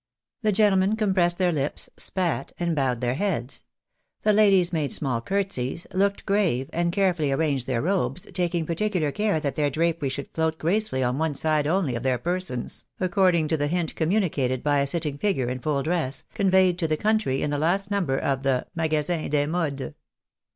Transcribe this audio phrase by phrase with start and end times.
[0.41, 3.65] The gentlemen compressed their lips, spat and bowed their heads.
[4.23, 9.11] The ladies made small courtesies, looked grave, and care fully arranged their robes, taking particular
[9.11, 13.47] care that their drapery should float gracefully on one side only of their persons, according
[13.49, 16.97] to the hint communicated by a sitting figure in full dress, con veyed to the
[16.97, 19.93] country in the last number of tha Magasin des Modes.